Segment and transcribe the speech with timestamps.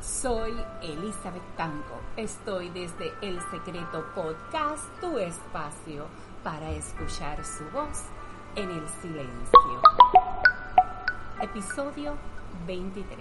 [0.00, 2.00] Soy Elizabeth Tanco.
[2.16, 6.06] Estoy desde El Secreto Podcast, tu espacio
[6.42, 8.04] para escuchar su voz
[8.56, 9.82] en el silencio.
[11.42, 12.14] Episodio
[12.66, 13.18] 23.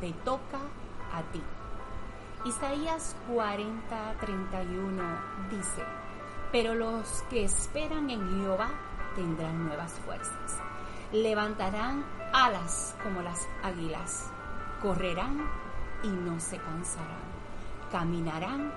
[0.00, 0.58] Te toca
[1.12, 1.42] a ti.
[2.44, 5.02] Isaías 40, 31
[5.50, 5.84] dice,
[6.50, 8.70] pero los que esperan en Jehová
[9.14, 10.58] tendrán nuevas fuerzas.
[11.12, 14.32] Levantarán alas como las águilas
[14.82, 15.46] correrán
[16.02, 17.30] y no se cansarán,
[17.90, 18.72] caminarán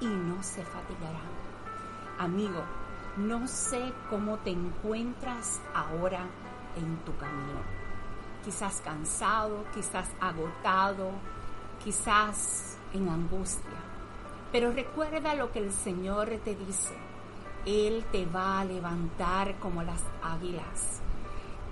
[0.00, 1.36] y no se fatigarán.
[2.18, 2.62] Amigo,
[3.16, 6.26] no sé cómo te encuentras ahora
[6.76, 7.60] en tu camino.
[8.44, 11.10] Quizás cansado, quizás agotado,
[11.82, 13.78] quizás en angustia.
[14.52, 16.94] Pero recuerda lo que el Señor te dice.
[17.64, 21.00] Él te va a levantar como las águilas.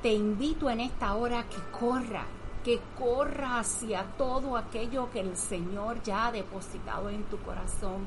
[0.03, 2.25] Te invito en esta hora que corra,
[2.65, 8.07] que corra hacia todo aquello que el Señor ya ha depositado en tu corazón,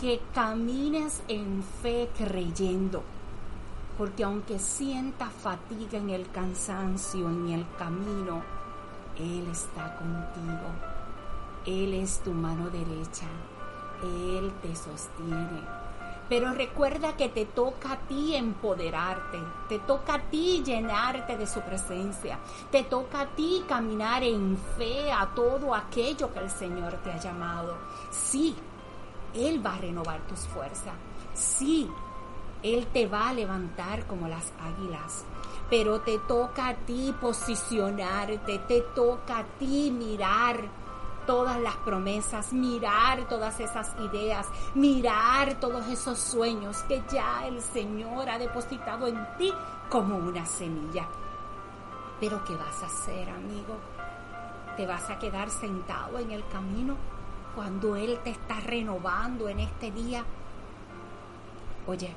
[0.00, 3.02] que camines en fe creyendo,
[3.96, 8.42] porque aunque sienta fatiga en el cansancio, en el camino,
[9.18, 10.68] Él está contigo,
[11.64, 13.26] Él es tu mano derecha,
[14.02, 15.85] Él te sostiene
[16.28, 19.38] pero recuerda que te toca a ti empoderarte,
[19.68, 22.38] te toca a ti llenarte de su presencia,
[22.70, 27.18] te toca a ti caminar en fe a todo aquello que el Señor te ha
[27.18, 27.76] llamado.
[28.10, 28.56] Sí,
[29.34, 30.94] Él va a renovar tus fuerzas.
[31.34, 31.88] Sí,
[32.62, 35.24] Él te va a levantar como las águilas.
[35.70, 40.85] Pero te toca a ti posicionarte, te toca a ti mirar
[41.26, 48.28] todas las promesas, mirar todas esas ideas, mirar todos esos sueños que ya el Señor
[48.28, 49.52] ha depositado en ti
[49.90, 51.06] como una semilla.
[52.20, 53.76] Pero ¿qué vas a hacer, amigo?
[54.76, 56.96] ¿Te vas a quedar sentado en el camino
[57.54, 60.24] cuando Él te está renovando en este día?
[61.86, 62.14] Oye,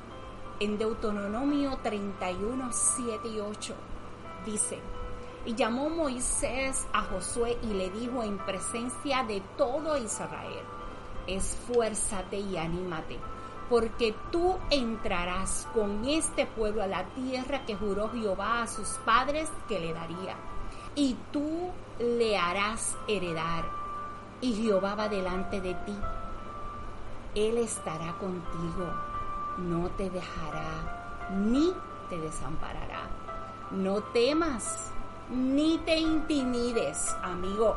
[0.60, 3.76] en Deuteronomio 31, 7 y 8
[4.46, 4.80] dice,
[5.46, 10.64] y llamó Moisés a Josué y le dijo en presencia de todo Israel,
[11.28, 13.18] esfuérzate y anímate,
[13.70, 19.50] porque tú entrarás con este pueblo a la tierra que juró Jehová a sus padres
[19.68, 20.36] que le daría,
[20.96, 21.70] y tú
[22.00, 23.66] le harás heredar,
[24.42, 25.96] y Jehová va delante de ti.
[27.36, 28.92] Él estará contigo,
[29.58, 31.72] no te dejará, ni
[32.10, 33.08] te desamparará.
[33.72, 34.92] No temas
[35.30, 37.76] ni te intimides, amigo.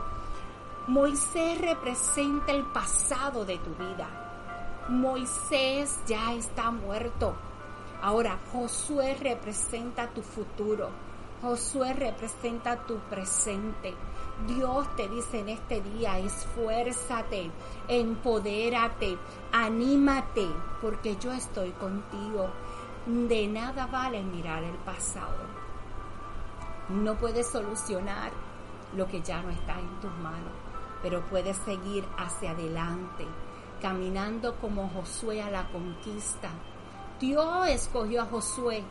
[0.87, 4.09] Moisés representa el pasado de tu vida.
[4.89, 7.35] Moisés ya está muerto.
[8.01, 10.89] Ahora, Josué representa tu futuro.
[11.43, 13.95] Josué representa tu presente.
[14.47, 17.51] Dios te dice en este día, esfuérzate,
[17.87, 19.19] empodérate,
[19.53, 20.49] anímate,
[20.81, 22.49] porque yo estoy contigo.
[23.07, 25.72] De nada vale mirar el pasado
[26.89, 28.33] no puedes solucionar
[28.97, 30.53] lo que ya no está en tus manos,
[31.03, 33.27] pero puedes seguir hacia adelante,
[33.81, 36.51] caminando como Josué a la conquista.
[37.21, 38.83] Dios escogió a Josué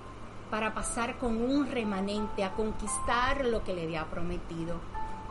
[0.50, 4.76] para pasar con un remanente a conquistar lo que le había prometido.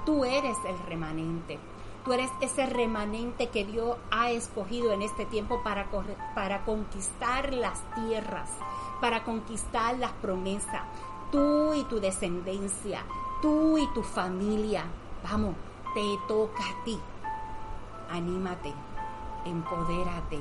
[0.07, 1.59] Tú eres el remanente.
[2.05, 5.91] Tú eres ese remanente que Dios ha escogido en este tiempo para,
[6.35, 8.49] para conquistar las tierras,
[9.03, 10.83] para conquistar las promesas,
[11.31, 13.05] tú y tu descendencia,
[13.41, 14.85] tú y tu familia.
[15.23, 15.55] Vamos,
[15.95, 16.99] te toca a ti.
[18.11, 18.73] Anímate,
[19.45, 20.41] empodérate,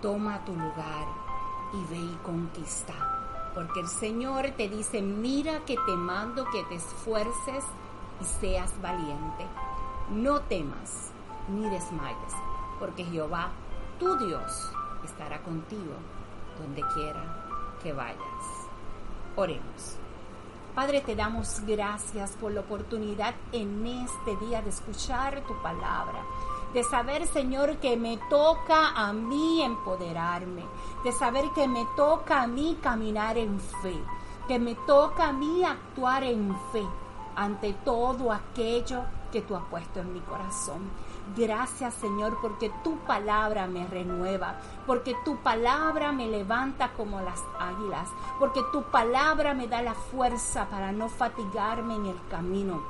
[0.00, 1.06] toma tu lugar
[1.72, 2.94] y ve y conquista.
[3.54, 7.64] Porque el Señor te dice, mira que te mando que te esfuerces
[8.20, 9.46] y seas valiente.
[10.10, 11.10] No temas
[11.48, 12.34] ni desmayes,
[12.78, 13.50] porque Jehová,
[13.98, 14.70] tu Dios,
[15.04, 15.94] estará contigo
[16.58, 18.18] donde quiera que vayas.
[19.36, 20.05] Oremos.
[20.76, 26.22] Padre, te damos gracias por la oportunidad en este día de escuchar tu palabra
[26.74, 30.62] de saber, Señor, que me toca a mí empoderarme,
[31.02, 33.96] de saber que me toca a mí caminar en fe,
[34.46, 36.86] que me toca a mí actuar en fe
[37.34, 39.04] ante todo aquello
[39.36, 40.80] que tú has puesto en mi corazón.
[41.36, 44.54] Gracias Señor porque tu palabra me renueva,
[44.86, 50.70] porque tu palabra me levanta como las águilas, porque tu palabra me da la fuerza
[50.70, 52.80] para no fatigarme en el camino.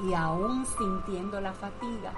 [0.00, 2.12] y aún sintiendo la fatiga,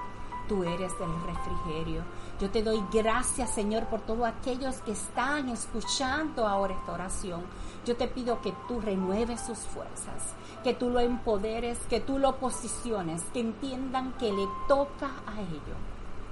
[0.48, 2.02] tú eres el refrigerio.
[2.40, 7.42] Yo te doy gracias, Señor, por todos aquellos que están escuchando ahora esta oración.
[7.84, 10.34] Yo te pido que tú renueves sus fuerzas,
[10.64, 15.76] que tú lo empoderes, que tú lo posiciones, que entiendan que le toca a ellos,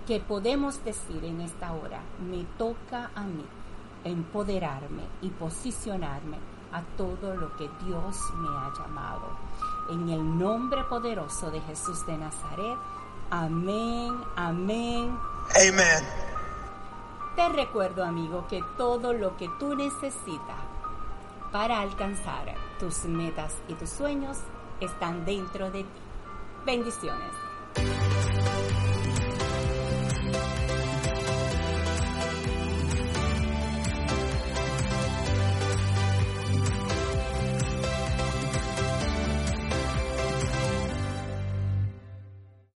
[0.07, 3.45] que podemos decir en esta hora, me toca a mí
[4.05, 6.39] empoderarme y posicionarme
[6.73, 9.29] a todo lo que Dios me ha llamado.
[9.91, 12.79] En el nombre poderoso de Jesús de Nazaret,
[13.31, 15.19] Amén, amén.
[15.57, 16.05] Amen.
[17.37, 20.57] Te recuerdo, amigo, que todo lo que tú necesitas
[21.53, 24.39] para alcanzar tus metas y tus sueños
[24.81, 26.01] están dentro de ti.
[26.67, 27.48] Bendiciones.